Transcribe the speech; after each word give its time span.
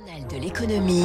Journal 0.00 0.26
de 0.32 0.42
l'économie 0.42 1.04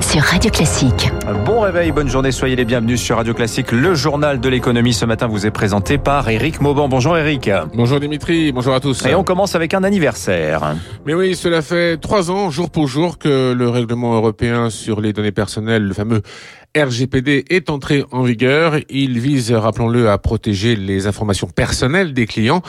sur 0.00 0.22
Radio 0.22 0.50
Classique. 0.50 1.10
Bon 1.44 1.60
réveil, 1.60 1.90
bonne 1.90 2.08
journée, 2.08 2.30
soyez 2.30 2.54
les 2.54 2.64
bienvenus 2.64 3.00
sur 3.00 3.16
Radio 3.16 3.34
Classique. 3.34 3.72
Le 3.72 3.94
journal 3.94 4.38
de 4.38 4.48
l'économie 4.48 4.92
ce 4.92 5.04
matin 5.04 5.26
vous 5.26 5.46
est 5.46 5.50
présenté 5.50 5.98
par 5.98 6.28
Eric 6.28 6.60
Mauban. 6.60 6.88
Bonjour 6.88 7.16
Eric. 7.16 7.50
Bonjour 7.74 7.98
Dimitri, 7.98 8.52
bonjour 8.52 8.74
à 8.74 8.80
tous. 8.80 9.04
Et 9.06 9.14
on 9.14 9.24
commence 9.24 9.56
avec 9.56 9.74
un 9.74 9.82
anniversaire. 9.82 10.76
Mais 11.04 11.14
oui, 11.14 11.34
cela 11.34 11.62
fait 11.62 11.96
trois 11.96 12.30
ans, 12.30 12.50
jour 12.50 12.70
pour 12.70 12.86
jour, 12.86 13.18
que 13.18 13.52
le 13.52 13.68
règlement 13.68 14.14
européen 14.14 14.70
sur 14.70 15.00
les 15.00 15.12
données 15.12 15.32
personnelles, 15.32 15.82
le 15.82 15.94
fameux 15.94 16.22
RGPD 16.84 17.44
est 17.50 17.70
entré 17.70 18.04
en 18.10 18.22
vigueur. 18.22 18.76
Il 18.88 19.18
vise, 19.18 19.52
rappelons-le, 19.52 20.10
à 20.10 20.18
protéger 20.18 20.76
les 20.76 21.06
informations 21.06 21.48
personnelles 21.48 22.12
des 22.12 22.26
clients. 22.26 22.62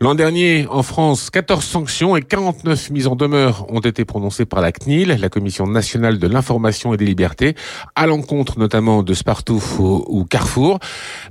L'an 0.00 0.14
dernier, 0.14 0.66
en 0.68 0.82
France, 0.82 1.30
14 1.30 1.64
sanctions 1.64 2.16
et 2.16 2.22
49 2.22 2.90
mises 2.90 3.06
en 3.06 3.16
demeure 3.16 3.66
ont 3.72 3.80
été 3.80 4.04
prononcées 4.04 4.44
par 4.44 4.60
la 4.60 4.72
CNIL, 4.72 5.16
la 5.20 5.28
Commission 5.28 5.66
nationale 5.66 6.18
de 6.18 6.26
l'information 6.26 6.94
et 6.94 6.96
des 6.96 7.06
libertés, 7.06 7.54
à 7.94 8.06
l'encontre 8.06 8.58
notamment 8.58 9.02
de 9.02 9.14
Spartouf 9.14 9.78
ou 9.78 10.24
Carrefour. 10.28 10.78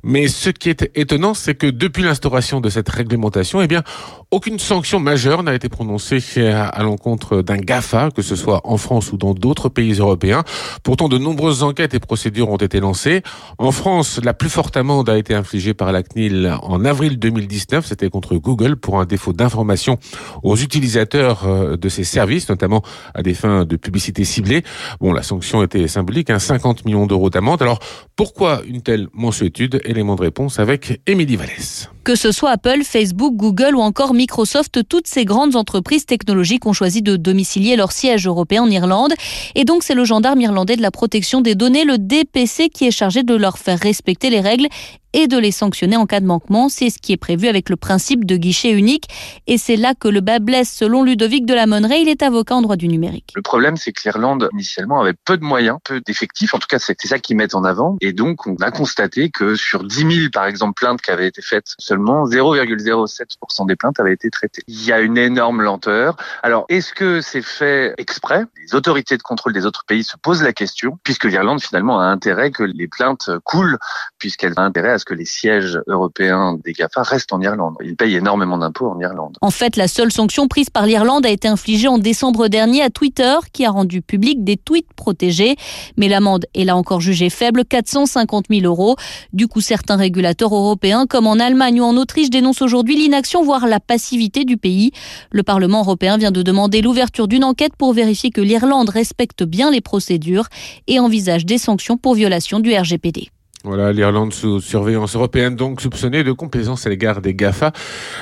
Mais 0.03 0.27
ce 0.27 0.49
qui 0.49 0.69
est 0.69 0.89
étonnant, 0.95 1.33
c'est 1.33 1.55
que 1.55 1.67
depuis 1.67 2.03
l'instauration 2.03 2.61
de 2.61 2.69
cette 2.69 2.89
réglementation, 2.89 3.61
eh 3.61 3.67
bien, 3.67 3.83
aucune 4.31 4.59
sanction 4.59 5.01
majeure 5.01 5.43
n'a 5.43 5.53
été 5.53 5.67
prononcée 5.67 6.21
à 6.47 6.83
l'encontre 6.83 7.41
d'un 7.41 7.57
GAFA, 7.57 8.11
que 8.11 8.21
ce 8.21 8.37
soit 8.37 8.61
en 8.63 8.77
France 8.77 9.11
ou 9.11 9.17
dans 9.17 9.33
d'autres 9.33 9.67
pays 9.67 9.91
européens. 9.91 10.45
Pourtant, 10.83 11.09
de 11.09 11.17
nombreuses 11.17 11.63
enquêtes 11.63 11.93
et 11.93 11.99
procédures 11.99 12.49
ont 12.49 12.57
été 12.57 12.79
lancées. 12.79 13.23
En 13.57 13.73
France, 13.73 14.21
la 14.23 14.33
plus 14.33 14.49
forte 14.49 14.77
amende 14.77 15.09
a 15.09 15.17
été 15.17 15.35
infligée 15.35 15.73
par 15.73 15.91
la 15.91 16.01
CNIL 16.01 16.55
en 16.63 16.85
avril 16.85 17.19
2019. 17.19 17.85
C'était 17.85 18.09
contre 18.09 18.37
Google 18.37 18.77
pour 18.77 19.01
un 19.01 19.05
défaut 19.05 19.33
d'information 19.33 19.97
aux 20.43 20.55
utilisateurs 20.55 21.45
euh, 21.45 21.75
de 21.75 21.89
ses 21.89 22.05
services, 22.05 22.47
notamment 22.47 22.83
à 23.13 23.23
des 23.23 23.33
fins 23.33 23.65
de 23.65 23.75
publicité 23.75 24.23
ciblée. 24.23 24.63
Bon, 25.01 25.11
la 25.11 25.23
sanction 25.23 25.61
était 25.61 25.89
symbolique, 25.89 26.29
hein, 26.29 26.39
50 26.39 26.85
millions 26.85 27.05
d'euros 27.05 27.29
d'amende. 27.29 27.61
Alors, 27.61 27.79
pourquoi 28.15 28.61
une 28.65 28.81
telle 28.81 29.09
mensuétude 29.13 29.81
Élément 29.83 30.15
de 30.15 30.21
réponse 30.21 30.59
avec 30.59 31.01
Émilie 31.05 31.35
Vallès. 31.35 31.89
Que 32.03 32.15
ce 32.15 32.31
soit 32.31 32.51
Apple, 32.51 32.83
Facebook, 32.83 33.35
Google 33.35 33.75
ou 33.75 33.81
encore 33.81 34.13
Microsoft, 34.21 34.87
toutes 34.87 35.07
ces 35.07 35.25
grandes 35.25 35.55
entreprises 35.55 36.05
technologiques 36.05 36.67
ont 36.67 36.73
choisi 36.73 37.01
de 37.01 37.15
domicilier 37.15 37.75
leur 37.75 37.91
siège 37.91 38.27
européen 38.27 38.61
en 38.61 38.69
Irlande. 38.69 39.13
Et 39.55 39.65
donc, 39.65 39.81
c'est 39.81 39.95
le 39.95 40.05
gendarme 40.05 40.39
irlandais 40.41 40.75
de 40.75 40.83
la 40.83 40.91
protection 40.91 41.41
des 41.41 41.55
données, 41.55 41.85
le 41.85 41.97
DPC 41.97 42.69
qui 42.69 42.85
est 42.85 42.91
chargé 42.91 43.23
de 43.23 43.33
leur 43.33 43.57
faire 43.57 43.79
respecter 43.79 44.29
les 44.29 44.39
règles 44.39 44.67
et 45.13 45.27
de 45.27 45.37
les 45.37 45.51
sanctionner 45.51 45.97
en 45.97 46.05
cas 46.05 46.19
de 46.19 46.25
manquement. 46.25 46.69
C'est 46.69 46.89
ce 46.89 46.99
qui 46.99 47.13
est 47.13 47.17
prévu 47.17 47.47
avec 47.47 47.69
le 47.69 47.75
principe 47.75 48.25
de 48.25 48.35
guichet 48.37 48.71
unique. 48.71 49.07
Et 49.47 49.57
c'est 49.57 49.75
là 49.75 49.93
que 49.93 50.07
le 50.07 50.21
bas 50.21 50.39
blesse, 50.39 50.71
selon 50.71 51.03
Ludovic 51.03 51.45
de 51.45 51.53
la 51.53 51.67
Monnerie. 51.67 52.01
Il 52.01 52.09
est 52.09 52.23
avocat 52.23 52.55
en 52.55 52.61
droit 52.61 52.75
du 52.75 52.87
numérique. 52.87 53.31
Le 53.35 53.41
problème, 53.41 53.77
c'est 53.77 53.91
que 53.91 54.01
l'Irlande, 54.03 54.49
initialement, 54.53 55.01
avait 55.01 55.13
peu 55.25 55.37
de 55.37 55.43
moyens, 55.43 55.77
peu 55.83 56.01
d'effectifs. 56.01 56.53
En 56.53 56.59
tout 56.59 56.67
cas, 56.67 56.79
c'était 56.79 57.07
ça 57.07 57.19
qu'ils 57.19 57.37
mettent 57.37 57.55
en 57.55 57.63
avant. 57.63 57.97
Et 58.01 58.13
donc, 58.13 58.47
on 58.47 58.55
a 58.57 58.71
constaté 58.71 59.29
que 59.29 59.55
sur 59.55 59.83
10 59.83 59.95
000, 59.95 60.29
par 60.31 60.45
exemple, 60.45 60.73
plaintes 60.75 61.01
qui 61.01 61.11
avaient 61.11 61.27
été 61.27 61.41
faites, 61.41 61.75
seulement 61.77 62.25
0,07% 62.25 63.67
des 63.67 63.75
plaintes 63.75 63.99
avaient 63.99 64.13
été 64.13 64.29
traitées. 64.29 64.63
Il 64.67 64.83
y 64.83 64.91
a 64.91 64.99
une 64.99 65.17
énorme 65.17 65.61
lenteur. 65.61 66.15
Alors, 66.43 66.65
est-ce 66.69 66.93
que 66.93 67.21
c'est 67.21 67.41
fait 67.41 67.93
exprès? 67.97 68.45
Les 68.63 68.75
autorités 68.75 69.17
de 69.17 69.23
contrôle 69.23 69.53
des 69.53 69.65
autres 69.65 69.83
pays 69.85 70.03
se 70.03 70.15
posent 70.17 70.43
la 70.43 70.53
question, 70.53 70.97
puisque 71.03 71.25
l'Irlande, 71.25 71.61
finalement, 71.61 71.99
a 71.99 72.05
intérêt 72.05 72.51
que 72.51 72.63
les 72.63 72.87
plaintes 72.87 73.29
coulent, 73.43 73.77
puisqu'elle 74.17 74.53
a 74.57 74.61
intérêt 74.61 74.91
à 74.91 74.99
que 75.03 75.13
les 75.13 75.25
sièges 75.25 75.79
européens 75.87 76.57
des 76.63 76.73
GAFA 76.73 77.03
restent 77.03 77.33
en 77.33 77.41
Irlande. 77.41 77.75
Ils 77.83 77.95
payent 77.95 78.15
énormément 78.15 78.57
d'impôts 78.57 78.89
en 78.89 78.99
Irlande. 78.99 79.37
En 79.41 79.51
fait, 79.51 79.75
la 79.75 79.87
seule 79.87 80.11
sanction 80.11 80.47
prise 80.47 80.69
par 80.69 80.85
l'Irlande 80.85 81.25
a 81.25 81.29
été 81.29 81.47
infligée 81.47 81.87
en 81.87 81.97
décembre 81.97 82.47
dernier 82.47 82.81
à 82.81 82.89
Twitter, 82.89 83.35
qui 83.53 83.65
a 83.65 83.71
rendu 83.71 84.01
public 84.01 84.43
des 84.43 84.57
tweets 84.57 84.93
protégés. 84.95 85.55
Mais 85.97 86.07
l'amende 86.07 86.45
est 86.53 86.63
là 86.63 86.75
encore 86.75 87.01
jugée 87.01 87.29
faible, 87.29 87.65
450 87.65 88.45
000 88.49 88.65
euros. 88.65 88.95
Du 89.33 89.47
coup, 89.47 89.61
certains 89.61 89.95
régulateurs 89.95 90.53
européens, 90.53 91.05
comme 91.07 91.27
en 91.27 91.39
Allemagne 91.39 91.81
ou 91.81 91.83
en 91.83 91.97
Autriche, 91.97 92.29
dénoncent 92.29 92.61
aujourd'hui 92.61 92.95
l'inaction, 92.95 93.43
voire 93.43 93.67
la 93.67 93.79
passivité 93.79 94.45
du 94.45 94.57
pays. 94.57 94.91
Le 95.31 95.43
Parlement 95.43 95.81
européen 95.81 96.17
vient 96.17 96.31
de 96.31 96.41
demander 96.41 96.81
l'ouverture 96.81 97.27
d'une 97.27 97.43
enquête 97.43 97.75
pour 97.77 97.93
vérifier 97.93 98.29
que 98.31 98.41
l'Irlande 98.41 98.89
respecte 98.89 99.43
bien 99.43 99.71
les 99.71 99.81
procédures 99.81 100.47
et 100.87 100.99
envisage 100.99 101.45
des 101.45 101.57
sanctions 101.57 101.97
pour 101.97 102.15
violation 102.15 102.59
du 102.59 102.73
RGPD. 102.75 103.29
Voilà, 103.63 103.91
l'Irlande 103.91 104.33
sous 104.33 104.59
surveillance 104.59 105.15
européenne, 105.15 105.55
donc 105.55 105.81
soupçonnée 105.81 106.23
de 106.23 106.31
complaisance 106.31 106.85
à 106.85 106.89
l'égard 106.89 107.21
des 107.21 107.33
GAFA. 107.33 107.71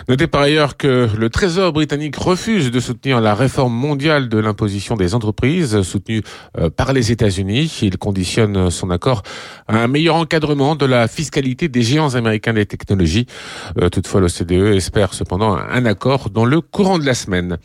Notez 0.08 0.28
par 0.28 0.42
ailleurs 0.42 0.78
que 0.78 1.08
le 1.18 1.30
Trésor 1.30 1.74
britannique 1.74 2.16
refuse 2.16 2.72
de 2.72 2.80
soutenir 2.80 3.22
la 3.22 3.36
réforme 3.36 3.74
mondiale 3.74 4.30
de 4.30 4.38
l'imposition 4.38 4.96
des 4.96 5.16
entreprises 5.16 5.82
soutenue 5.82 6.22
euh, 6.58 6.70
par 6.70 6.94
les 6.94 7.12
États-Unis. 7.12 7.80
Il 7.82 7.98
conditionne 7.98 8.70
son 8.70 8.90
accord 8.90 9.24
à 9.68 9.78
un 9.78 9.88
meilleur 9.88 10.16
encadrement 10.16 10.76
de 10.76 10.86
la 10.86 11.08
fiscalité 11.08 11.68
des 11.70 11.82
géants 11.82 12.16
américains 12.16 12.54
des 12.54 12.66
technologies. 12.66 13.26
Euh, 13.82 13.90
toutefois, 13.90 14.22
l'OCDE 14.22 14.76
espère 14.76 15.14
cependant 15.14 15.56
un 15.56 15.86
accord 15.86 16.30
dans 16.30 16.46
le 16.46 16.62
courant 16.62 17.00
de 17.00 17.06
la 17.06 17.14
semaine. 17.14 17.58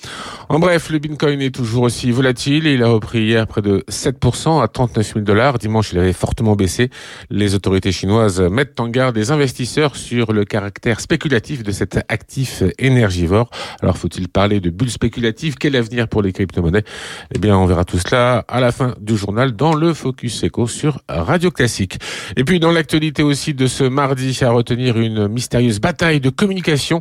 En 0.49 0.59
bref, 0.59 0.91
le 0.91 0.99
Bitcoin 0.99 1.41
est 1.41 1.55
toujours 1.55 1.85
aussi 1.85 2.11
volatile 2.11 2.35
il 2.75 2.83
a 2.83 2.89
repris 2.89 3.25
hier 3.25 3.47
près 3.47 3.63
de 3.63 3.85
7% 3.89 4.63
à 4.63 4.69
39 4.69 5.15
000 5.15 5.25
dollars. 5.25 5.59
Dimanche, 5.59 5.93
il 5.93 5.99
avait 5.99 6.13
fortement 6.13 6.57
baissé. 6.57 6.91
Les 7.31 7.55
autorités 7.65 7.93
chinoises 7.93 8.43
mettent 8.43 8.79
en 8.79 8.89
garde 8.89 9.17
les 9.17 9.31
investisseurs 9.31 9.97
sur 9.97 10.35
le 10.35 10.45
caractère 10.45 11.01
spéculatif 11.01 11.63
de 11.63 11.73
cet 11.73 11.99
actif 12.11 12.63
énergivore. 12.79 13.49
Alors 13.81 13.97
faut-il 13.97 14.29
parler 14.29 14.61
de 14.61 14.69
bulle 14.69 14.91
spéculative 14.91 15.55
Quel 15.59 15.75
avenir 15.75 16.07
pour 16.07 16.21
les 16.21 16.35
crypto-monnaies? 16.35 16.85
Eh 17.35 17.39
bien, 17.39 17.57
on 17.57 17.65
verra 17.65 17.87
tout 17.87 17.97
cela 17.99 18.45
à 18.49 18.61
la 18.61 18.71
fin 18.71 18.95
du 19.01 19.17
journal 19.17 19.57
dans 19.57 19.75
le 19.75 19.95
Focus 19.95 20.43
Echo 20.43 20.67
sur 20.67 21.01
Radio 21.09 21.51
Classique. 21.51 21.99
Et 22.37 22.45
puis 22.45 22.61
dans 22.61 22.71
l'actualité 22.71 23.23
aussi 23.23 23.55
de 23.55 23.67
ce 23.67 23.85
mardi, 23.85 24.39
à 24.43 24.51
retenir 24.51 24.99
une 24.99 25.27
mystérieuse 25.29 25.81
bataille 25.81 26.21
de 26.21 26.29
communication, 26.29 27.01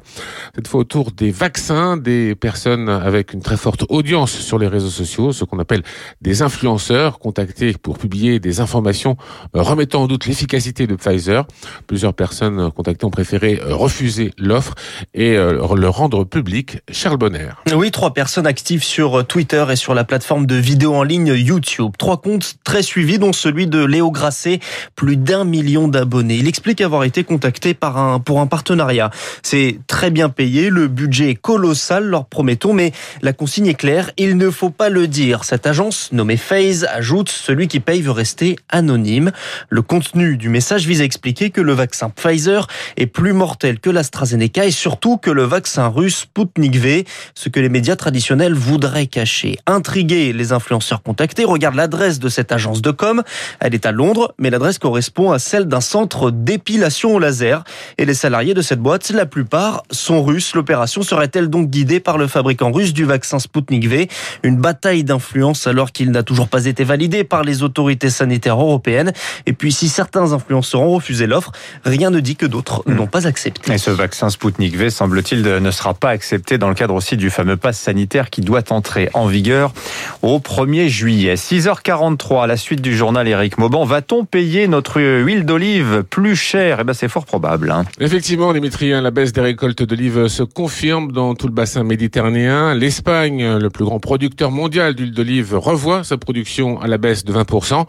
cette 0.56 0.70
fois 0.70 0.80
autour 0.80 1.12
des 1.12 1.32
vaccins, 1.32 1.98
des 1.98 2.36
personnes 2.36 2.88
avec 2.88 3.34
une 3.34 3.42
très 3.42 3.58
forte 3.58 3.84
audience 3.90 4.32
sur 4.32 4.60
les 4.60 4.68
réseaux 4.68 4.90
sociaux, 4.90 5.34
ce 5.34 5.44
qu'on 5.44 5.60
appelle 5.60 5.84
des 6.22 6.42
influenceurs 6.42 7.20
contactés 7.20 7.74
pour 7.74 7.98
publier 7.98 8.40
des 8.40 8.62
informations 8.62 9.18
remettant 9.54 10.04
en 10.04 10.08
doute 10.08 10.26
l'efficacité 10.26 10.53
de 10.54 10.96
Pfizer. 10.96 11.48
Plusieurs 11.88 12.14
personnes 12.14 12.72
contactées 12.72 13.06
ont 13.06 13.10
préféré 13.10 13.60
euh, 13.64 13.74
refuser 13.74 14.34
l'offre 14.38 14.76
et 15.16 15.36
euh, 15.36 15.76
le 15.76 15.90
rendre 15.90 16.26
public. 16.26 16.78
Charles 16.92 17.18
Bonner. 17.18 17.50
Oui, 17.74 17.90
trois 17.90 18.14
personnes 18.14 18.46
actives 18.46 18.84
sur 18.84 19.20
euh, 19.20 19.24
Twitter 19.24 19.66
et 19.72 19.76
sur 19.76 19.96
la 19.96 20.04
plateforme 20.04 20.46
de 20.46 20.54
vidéo 20.54 20.94
en 20.94 21.02
ligne 21.02 21.34
YouTube. 21.36 21.94
Trois 21.98 22.22
comptes 22.22 22.56
très 22.64 22.84
suivis, 22.84 23.18
dont 23.18 23.34
celui 23.34 23.66
de 23.66 23.84
Léo 23.84 24.12
Grasset, 24.12 24.60
plus 24.96 25.18
d'un 25.18 25.44
million 25.44 25.88
d'abonnés. 25.88 26.36
Il 26.36 26.48
explique 26.48 26.82
avoir 26.82 27.04
été 27.04 27.24
contacté 27.24 27.74
par 27.74 27.98
un, 27.98 28.20
pour 28.20 28.40
un 28.40 28.46
partenariat. 28.46 29.10
C'est 29.42 29.80
très 29.88 30.12
bien 30.12 30.30
payé, 30.30 30.70
le 30.70 30.88
budget 30.88 31.32
est 31.32 31.36
colossal, 31.36 32.06
leur 32.06 32.26
promettons, 32.26 32.74
mais 32.74 32.92
la 33.24 33.34
consigne 33.34 33.68
est 33.68 33.74
claire, 33.74 34.12
il 34.18 34.38
ne 34.38 34.52
faut 34.52 34.70
pas 34.70 34.90
le 34.90 35.08
dire. 35.08 35.46
Cette 35.46 35.66
agence, 35.66 36.12
nommée 36.12 36.38
Phase, 36.38 36.88
ajoute 36.94 37.30
celui 37.30 37.68
qui 37.68 37.80
paye 37.80 38.04
veut 38.04 38.12
rester 38.12 38.56
anonyme. 38.70 39.32
Le 39.70 39.82
contenu 39.82 40.38
du 40.38 40.43
message 40.50 40.88
vise 40.88 41.02
à 41.02 41.04
expliquer 41.04 41.50
que 41.50 41.62
le 41.62 41.74
vaccin 41.74 42.10
Pfizer 42.10 42.68
est 42.98 43.08
plus 43.08 43.34
mortel 43.34 43.80
que 43.80 43.90
l'AstraZeneca 43.90 44.66
et 44.66 44.72
surtout 44.72 45.18
que 45.18 45.32
le 45.32 45.44
vaccin 45.44 45.88
russe 45.88 46.22
Sputnik 46.24 46.76
V, 46.76 47.06
ce 47.36 47.50
que 47.50 47.60
les 47.60 47.70
médias 47.70 47.96
traditionnels 47.96 48.54
voudraient 48.54 49.08
cacher. 49.08 49.58
Intrigués, 49.66 50.34
les 50.34 50.52
influenceurs 50.52 51.04
contactés 51.04 51.46
regardent 51.46 51.76
l'adresse 51.76 52.20
de 52.20 52.30
cette 52.30 52.52
agence 52.52 52.82
de 52.82 52.92
com. 52.92 53.24
Elle 53.60 53.74
est 53.74 53.86
à 53.86 53.92
Londres, 53.92 54.34
mais 54.38 54.50
l'adresse 54.50 54.80
correspond 54.80 55.32
à 55.32 55.40
celle 55.40 55.66
d'un 55.66 55.82
centre 55.82 56.32
d'épilation 56.32 57.16
au 57.16 57.20
laser. 57.20 57.64
Et 57.98 58.06
les 58.06 58.14
salariés 58.14 58.54
de 58.54 58.62
cette 58.62 58.80
boîte, 58.80 59.10
la 59.12 59.26
plupart, 59.26 59.84
sont 59.92 60.24
russes. 60.24 60.56
L'opération 60.56 61.02
serait-elle 61.02 61.50
donc 61.50 61.70
guidée 61.70 62.00
par 62.00 62.18
le 62.18 62.28
fabricant 62.28 62.72
russe 62.72 62.94
du 62.94 63.06
vaccin 63.06 63.40
Sputnik 63.40 63.88
V? 63.88 64.10
Une 64.44 64.58
bataille 64.58 65.04
d'influence 65.04 65.68
alors 65.68 65.92
qu'il 65.92 66.12
n'a 66.12 66.24
toujours 66.24 66.48
pas 66.48 66.66
été 66.66 66.84
validé 66.84 67.24
par 67.24 67.44
les 67.44 67.64
autorités 67.64 68.10
sanitaires 68.10 68.60
européennes. 68.60 69.14
Et 69.46 69.54
puis 69.54 69.72
si 69.72 69.90
certains 69.90 70.33
certains 70.34 70.44
influenceurs 70.44 70.82
ont 70.82 70.94
refusé 70.96 71.28
l'offre. 71.28 71.52
Rien 71.86 72.10
ne 72.10 72.20
dit 72.20 72.36
que 72.36 72.46
d'autres 72.46 72.84
hmm. 72.86 72.96
n'ont 72.96 73.08
pas 73.08 73.28
accepté. 73.28 73.72
Et 73.72 73.78
ce 73.78 73.92
vaccin 73.92 74.30
Sputnik 74.30 74.76
V, 74.76 74.90
semble-t-il, 74.90 75.42
ne 75.42 75.72
sera 75.72 75.94
pas 75.94 76.10
accepté 76.10 76.58
dans 76.58 76.70
le 76.70 76.76
cadre 76.76 76.96
aussi 76.96 77.18
du 77.18 77.30
fameux 77.30 77.58
pass 77.58 77.78
sanitaire 77.78 78.30
qui 78.30 78.42
doit 78.42 78.72
entrer 78.72 79.10
en 79.14 79.28
vigueur 79.28 79.74
au 80.22 80.40
1er 80.40 80.88
juillet. 80.88 81.36
6h43, 81.36 82.44
à 82.44 82.48
la 82.48 82.58
suite 82.58 82.82
du 82.82 82.96
journal 82.96 83.28
Eric 83.28 83.58
Mauban, 83.58 83.86
va-t-on 83.86 84.26
payer 84.26 84.68
notre 84.68 85.02
huile 85.02 85.46
d'olive 85.46 86.04
plus 86.10 86.36
cher 86.36 86.80
Eh 86.82 86.84
ben, 86.84 86.94
c'est 86.94 87.10
fort 87.10 87.26
probable. 87.26 87.72
Hein. 87.72 87.86
Effectivement, 88.00 88.54
Dimitri, 88.54 88.94
hein, 88.94 89.02
la 89.02 89.12
baisse 89.12 89.34
des 89.34 89.42
récoltes 89.42 89.84
d'olive 89.84 90.28
se 90.28 90.44
confirme 90.44 91.12
dans 91.12 91.36
tout 91.36 91.48
le 91.48 91.54
bassin 91.54 91.84
méditerranéen. 91.84 92.74
L'Espagne, 92.74 93.58
le 93.58 93.70
plus 93.70 93.86
grand 93.86 94.00
producteur 94.00 94.52
mondial 94.52 94.96
d'huile 94.96 95.14
d'olive, 95.14 95.56
revoit 95.56 96.04
sa 96.04 96.18
production 96.18 96.82
à 96.82 96.88
la 96.88 96.98
baisse 96.98 97.24
de 97.24 97.34
20%. 97.34 97.86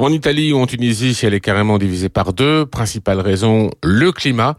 En 0.00 0.10
Italie 0.10 0.54
ou 0.54 0.58
en 0.58 0.66
Tunisie, 0.66 1.14
elle 1.22 1.34
est 1.34 1.40
carrément 1.40 1.76
divisée 1.80 2.08
par 2.08 2.32
deux. 2.32 2.64
Principale 2.64 3.18
raison, 3.18 3.70
le 3.82 4.12
climat. 4.12 4.56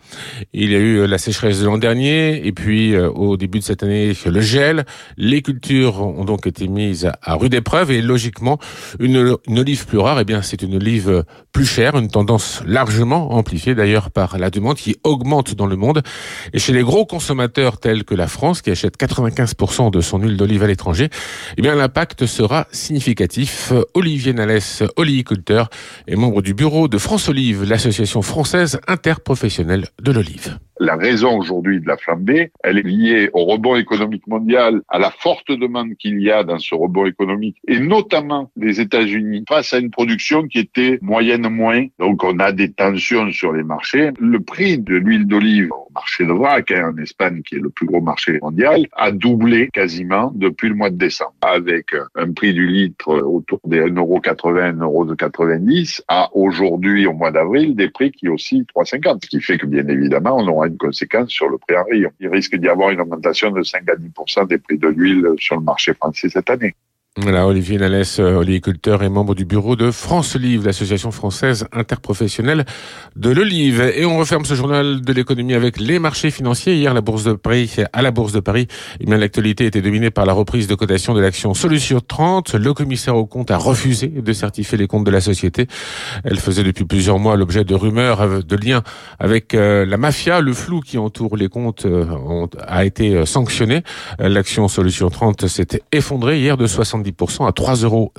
Il 0.52 0.72
y 0.72 0.76
a 0.76 0.80
eu 0.80 1.08
la 1.08 1.18
sécheresse 1.18 1.62
de 1.62 1.66
l'an 1.66 1.78
dernier 1.78 2.46
et 2.46 2.52
puis 2.52 2.94
euh, 2.94 3.10
au 3.10 3.38
début 3.38 3.60
de 3.60 3.64
cette 3.64 3.84
année, 3.84 4.14
le 4.26 4.42
gel. 4.42 4.86
Les 5.16 5.42
cultures 5.42 6.02
ont 6.02 6.26
donc 6.26 6.48
été 6.48 6.68
mises 6.68 7.10
à 7.22 7.36
rude 7.36 7.54
épreuve 7.54 7.92
et 7.92 8.02
logiquement, 8.02 8.60
une, 9.00 9.38
olive 9.48 9.86
plus 9.86 10.00
rare, 10.00 10.20
eh 10.20 10.26
bien, 10.26 10.42
c'est 10.42 10.62
une 10.62 10.76
olive 10.76 11.24
plus 11.54 11.66
chère, 11.66 11.98
une 11.98 12.10
tendance 12.10 12.62
largement 12.66 13.34
amplifiée 13.34 13.76
d'ailleurs 13.76 14.12
par 14.12 14.38
la 14.38 14.50
demande 14.50 14.76
qui 14.76 14.98
augmente 15.04 15.56
dans 15.56 15.68
le 15.68 15.78
monde. 15.78 16.02
Et 16.52 16.60
chez 16.60 16.74
les 16.74 16.82
gros 16.82 17.06
consommateurs 17.06 17.80
tels 17.80 18.04
que 18.04 18.16
la 18.16 18.28
France, 18.28 18.62
qui 18.62 18.72
achète 18.72 18.98
95% 19.00 19.92
de 19.92 20.02
son 20.02 20.20
huile 20.20 20.36
d'olive 20.36 20.64
à 20.64 20.68
l'étranger, 20.68 21.10
eh 21.58 21.62
bien, 21.62 21.76
l'impact 21.76 22.26
sera 22.26 22.68
significatif. 22.72 23.72
Olivier 23.94 24.34
Nalès, 24.34 24.84
Oli 24.98 25.24
et 26.08 26.16
membre 26.16 26.42
du 26.42 26.54
bureau 26.54 26.88
de 26.88 26.98
France 26.98 27.11
Olive, 27.12 27.64
l'association 27.66 28.22
française 28.22 28.80
interprofessionnelle 28.88 29.90
de 30.02 30.12
l'olive. 30.14 30.60
La 30.84 30.96
raison 30.96 31.38
aujourd'hui 31.38 31.80
de 31.80 31.88
la 31.88 31.96
flambée, 31.96 32.52
elle 32.64 32.80
est 32.80 32.82
liée 32.82 33.30
au 33.34 33.46
rebond 33.46 33.76
économique 33.76 34.26
mondial, 34.26 34.82
à 34.90 34.98
la 34.98 35.12
forte 35.12 35.52
demande 35.52 35.94
qu'il 36.00 36.20
y 36.20 36.32
a 36.32 36.44
dans 36.44 36.58
ce 36.58 36.74
rebond 36.74 37.06
économique, 37.06 37.58
et 37.68 37.80
notamment 37.80 38.50
des 38.56 38.82
États-Unis 38.82 39.44
face 39.48 39.74
à 39.74 39.78
une 39.78 39.92
production 39.92 40.48
qui 40.48 40.58
était 40.58 40.98
moyenne 41.04 41.48
moins. 41.50 41.86
Donc 42.00 42.24
on 42.24 42.40
a 42.40 42.52
des 42.52 42.72
tensions 42.72 43.32
sur 43.32 43.54
les 43.54 43.62
marchés. 43.62 44.10
Le 44.20 44.40
prix 44.40 44.80
de 44.80 44.96
l'huile 44.96 45.28
d'olive 45.28 45.72
au 45.72 45.92
marché 45.94 46.26
de 46.26 46.32
Vrac, 46.32 46.72
hein, 46.72 46.92
en 46.92 47.00
Espagne, 47.00 47.44
qui 47.44 47.58
est 47.58 47.60
le 47.60 47.70
plus 47.70 47.86
gros 47.86 48.02
marché 48.02 48.40
mondial, 48.42 48.88
a 48.94 49.12
doublé 49.12 49.70
quasiment 49.72 50.32
depuis 50.34 50.70
le 50.70 50.74
mois 50.74 50.90
de 50.90 50.98
décembre, 50.98 51.36
avec 51.44 51.90
un 52.16 52.32
prix 52.32 52.56
du 52.56 52.66
litre 52.66 53.22
autour 53.22 53.60
des 53.66 53.82
1,80€, 53.82 54.78
1,90€ 54.80 56.02
à 56.08 56.32
aujourd'hui, 56.34 57.06
au 57.06 57.14
mois 57.14 57.30
d'avril, 57.30 57.76
des 57.76 57.92
prix 57.92 58.12
qui 58.12 58.30
aussi 58.30 58.66
3,50€. 58.76 59.20
Ce 59.24 59.30
qui 59.30 59.42
fait 59.42 59.60
que 59.60 59.68
bien 59.68 59.88
évidemment, 59.88 60.38
on 60.38 60.48
aura 60.48 60.71
conséquence 60.78 61.30
sur 61.30 61.50
le 61.50 61.58
prix 61.58 61.78
en 61.78 61.84
rayon. 61.84 62.12
Il 62.20 62.30
risque 62.30 62.56
d'y 62.56 62.68
avoir 62.68 62.92
une 62.92 63.02
augmentation 63.02 63.52
de 63.52 63.64
5 63.64 63.90
à 63.90 63.96
10% 63.96 64.48
des 64.48 64.58
prix 64.58 64.78
de 64.78 64.88
l'huile 64.88 65.28
sur 65.38 65.56
le 65.56 65.62
marché 65.62 65.94
français 65.94 66.30
cette 66.30 66.50
année. 66.50 66.76
Voilà, 67.18 67.46
Olivier 67.46 67.78
Nalès, 67.78 68.22
euh, 68.22 68.36
oliviculteur 68.36 69.04
et 69.04 69.10
membre 69.10 69.36
du 69.36 69.44
bureau 69.44 69.76
de 69.76 69.92
France 69.92 70.38
Olive, 70.38 70.66
l'association 70.66 71.12
française 71.12 71.68
interprofessionnelle 71.74 72.66
de 73.18 73.30
l'olive. 73.30 73.82
Et 73.98 74.06
on 74.06 74.18
referme 74.18 74.46
ce 74.46 74.54
journal 74.54 75.02
de 75.02 75.12
l'économie 75.12 75.54
avec 75.54 75.78
les 75.78 76.00
marchés 76.00 76.32
financiers. 76.32 76.74
Hier, 76.76 76.94
la 76.94 77.02
bourse 77.02 77.26
de 77.26 77.34
Paris, 77.34 77.76
à 77.92 78.02
la 78.02 78.12
bourse 78.12 78.32
de 78.32 78.40
Paris, 78.40 78.68
eh 79.02 79.06
l'actualité 79.08 79.66
était 79.66 79.82
dominée 79.82 80.10
par 80.10 80.26
la 80.26 80.32
reprise 80.32 80.68
de 80.68 80.76
cotation 80.76 81.14
de 81.14 81.20
l'action 81.20 81.54
Solution 81.54 82.00
30. 82.00 82.54
Le 82.54 82.74
commissaire 82.74 83.18
au 83.18 83.26
compte 83.26 83.52
a 83.52 83.58
refusé 83.58 84.08
de 84.08 84.32
certifier 84.32 84.78
les 84.78 84.88
comptes 84.88 85.04
de 85.04 85.12
la 85.12 85.20
société. 85.20 85.68
Elle 86.24 86.40
faisait 86.40 86.64
depuis 86.64 86.86
plusieurs 86.86 87.20
mois 87.20 87.36
l'objet 87.36 87.66
de 87.66 87.76
rumeurs 87.76 88.42
de 88.42 88.56
liens 88.56 88.84
avec 89.20 89.54
euh, 89.54 89.86
la 89.86 89.98
mafia. 89.98 90.40
Le 90.40 90.54
flou 90.54 90.80
qui 90.80 90.98
entoure 90.98 91.36
les 91.36 91.50
comptes 91.50 91.86
euh, 91.86 92.06
a 92.66 92.86
été 92.86 93.26
sanctionné. 93.26 93.84
L'action 94.18 94.70
Solution 94.70 95.10
30 95.10 95.48
s'était 95.48 95.82
effondrée 95.92 96.40
hier 96.40 96.56
de 96.56 96.68
60 96.68 97.01
10% 97.02 97.48
à 97.48 97.52
3,05 97.52 97.86
euros. 97.86 98.12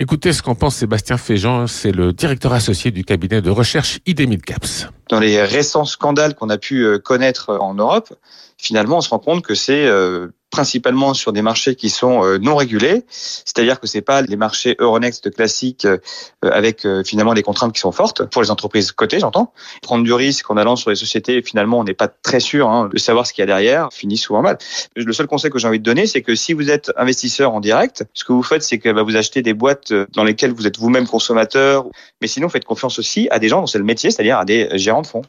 Écoutez 0.00 0.32
ce 0.32 0.42
qu'en 0.42 0.54
pense 0.54 0.76
Sébastien 0.76 1.16
Féjean, 1.16 1.66
c'est 1.66 1.92
le 1.92 2.12
directeur 2.12 2.52
associé 2.52 2.90
du 2.90 3.04
cabinet 3.04 3.42
de 3.42 3.50
recherche 3.50 4.00
ID 4.06 4.28
Midcaps. 4.28 4.88
Dans 5.08 5.20
les 5.20 5.42
récents 5.42 5.84
scandales 5.84 6.34
qu'on 6.34 6.50
a 6.50 6.58
pu 6.58 6.84
euh, 6.84 6.98
connaître 6.98 7.56
en 7.60 7.74
Europe, 7.74 8.12
finalement, 8.58 8.98
on 8.98 9.00
se 9.00 9.10
rend 9.10 9.18
compte 9.18 9.44
que 9.44 9.54
c'est 9.54 9.86
euh, 9.86 10.28
principalement 10.50 11.14
sur 11.14 11.32
des 11.32 11.42
marchés 11.42 11.74
qui 11.74 11.90
sont 11.90 12.24
euh, 12.24 12.38
non 12.38 12.56
régulés, 12.56 13.04
c'est-à-dire 13.08 13.80
que 13.80 13.86
c'est 13.86 14.00
pas 14.00 14.22
les 14.22 14.36
marchés 14.36 14.76
Euronext 14.78 15.30
classiques 15.34 15.84
euh, 15.84 15.98
avec 16.42 16.84
euh, 16.84 17.02
finalement 17.04 17.34
des 17.34 17.42
contraintes 17.42 17.72
qui 17.74 17.80
sont 17.80 17.92
fortes 17.92 18.24
pour 18.24 18.42
les 18.42 18.50
entreprises 18.50 18.92
cotées, 18.92 19.18
j'entends. 19.18 19.52
Prendre 19.82 20.04
du 20.04 20.12
risque 20.12 20.50
en 20.50 20.56
allant 20.56 20.76
sur 20.76 20.90
les 20.90 20.96
sociétés, 20.96 21.42
finalement, 21.42 21.80
on 21.80 21.84
n'est 21.84 21.94
pas 21.94 22.08
très 22.08 22.40
sûr 22.40 22.68
hein, 22.68 22.88
de 22.92 22.98
savoir 22.98 23.26
ce 23.26 23.32
qu'il 23.32 23.42
y 23.42 23.44
a 23.44 23.46
derrière, 23.46 23.88
finit 23.92 24.16
souvent 24.16 24.42
mal. 24.42 24.58
Le 24.94 25.12
seul 25.12 25.26
conseil 25.26 25.50
que 25.50 25.58
j'ai 25.58 25.68
envie 25.68 25.80
de 25.80 25.84
donner, 25.84 26.06
c'est 26.06 26.22
que 26.22 26.34
si 26.34 26.52
vous 26.52 26.70
êtes 26.70 26.92
investisseur 26.96 27.52
en 27.52 27.60
direct, 27.60 28.04
ce 28.14 28.24
que 28.24 28.32
vous 28.32 28.42
faites, 28.42 28.62
c'est 28.62 28.78
que 28.78 28.90
bah, 28.90 29.02
vous 29.02 29.16
achetez 29.16 29.42
des 29.42 29.54
boîtes 29.54 29.92
dans 30.12 30.24
lesquelles 30.24 30.52
vous 30.52 30.66
êtes 30.66 30.78
vous-même 30.78 31.06
consommateur, 31.06 31.86
mais 32.20 32.28
sinon, 32.28 32.48
faites 32.48 32.64
confiance 32.64 32.98
aussi 32.98 33.28
à 33.30 33.38
des 33.38 33.48
gens 33.48 33.60
dont 33.60 33.66
c'est 33.66 33.78
le 33.78 33.84
métier, 33.84 34.10
c'est-à-dire 34.10 34.38
à 34.38 34.44
des 34.44 34.68
gérants 34.78 35.02
de 35.02 35.06
fonds. 35.06 35.22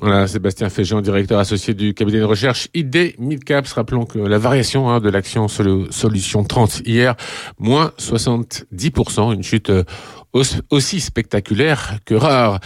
Voilà, 0.00 0.28
Sébastien 0.28 0.68
Féjean, 0.68 1.00
directeur 1.00 1.40
associé 1.40 1.74
du 1.74 1.92
cabinet 1.92 2.20
de 2.20 2.24
recherche 2.24 2.68
ID 2.72 3.16
Midcaps. 3.18 3.72
Rappelons 3.72 4.04
que 4.04 4.20
la 4.20 4.38
variation 4.38 4.88
hein, 4.88 5.00
de 5.00 5.10
l'action 5.10 5.48
Solution 5.48 6.44
30 6.44 6.82
hier, 6.86 7.16
moins 7.58 7.90
70%, 7.98 9.34
une 9.34 9.42
chute 9.42 9.70
euh, 9.70 9.82
aussi 10.32 11.00
spectaculaire 11.00 11.98
que 12.04 12.14
rare. 12.14 12.60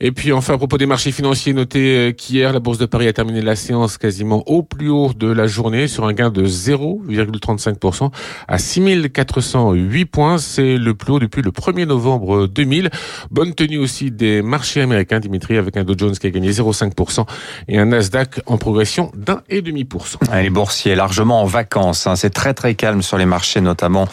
Et 0.00 0.12
puis 0.12 0.32
enfin, 0.32 0.54
à 0.54 0.58
propos 0.58 0.78
des 0.78 0.86
marchés 0.86 1.12
financiers, 1.12 1.52
notez 1.52 1.96
euh, 1.96 2.12
qu'hier, 2.12 2.52
la 2.52 2.60
Bourse 2.60 2.78
de 2.78 2.86
Paris 2.86 3.08
a 3.08 3.12
terminé 3.12 3.40
la 3.40 3.56
séance 3.56 3.98
quasiment 3.98 4.42
au 4.46 4.62
plus 4.62 4.88
haut 4.88 5.12
de 5.14 5.26
la 5.26 5.46
journée 5.46 5.88
sur 5.88 6.06
un 6.06 6.12
gain 6.12 6.30
de 6.30 6.46
0,35% 6.46 8.10
à 8.46 8.58
6408 8.58 10.04
points. 10.06 10.38
C'est 10.38 10.76
le 10.76 10.94
plus 10.94 11.14
haut 11.14 11.18
depuis 11.18 11.42
le 11.42 11.50
1er 11.50 11.86
novembre 11.86 12.46
2000. 12.46 12.90
Bonne 13.30 13.54
tenue 13.54 13.78
aussi 13.78 14.10
des 14.10 14.42
marchés 14.42 14.80
américains, 14.80 15.20
Dimitri, 15.20 15.56
avec 15.56 15.76
un 15.76 15.84
Dow 15.84 15.94
Jones 15.96 16.16
qui 16.16 16.26
a 16.26 16.30
gagné 16.30 16.50
0,5% 16.50 17.26
et 17.68 17.78
un 17.78 17.86
Nasdaq 17.86 18.40
en 18.46 18.58
progression 18.58 19.10
d'un 19.16 19.42
et 19.48 19.62
demi 19.62 19.84
pour 19.84 20.06
cent. 20.06 20.18
Les 20.32 20.50
boursiers 20.50 20.94
largement 20.94 21.42
en 21.42 21.46
vacances. 21.46 22.06
Hein. 22.06 22.16
C'est 22.16 22.30
très 22.30 22.54
très 22.54 22.74
calme 22.74 23.02
sur 23.02 23.18
les 23.18 23.26
marchés, 23.26 23.60
notamment 23.60 24.08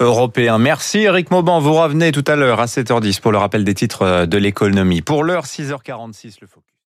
européens. 0.00 0.58
Merci 0.58 0.98
Eric 1.00 1.30
Mauban. 1.30 1.60
Vous 1.60 1.74
revenez 1.74 2.12
tout 2.12 2.24
à 2.42 2.46
l'heure 2.46 2.60
à 2.60 2.66
7h10 2.66 3.20
pour 3.20 3.32
le 3.32 3.38
rappel 3.38 3.64
des 3.64 3.74
titres 3.74 4.26
de 4.26 4.38
l'économie. 4.38 5.02
Pour 5.02 5.24
l'heure, 5.24 5.44
6h46, 5.44 6.38
le 6.40 6.46
focus. 6.46 6.71